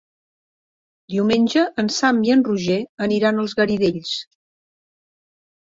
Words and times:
Diumenge 1.15 1.65
en 1.83 1.91
Sam 1.97 2.23
i 2.29 2.33
en 2.37 2.43
Roger 2.47 2.79
aniran 3.09 3.43
als 3.45 3.55
Garidells. 3.61 4.15